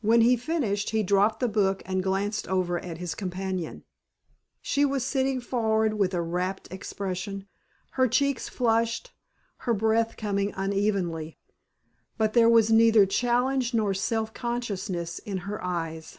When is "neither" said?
12.72-13.06